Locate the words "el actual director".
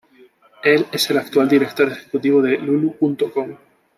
1.11-1.91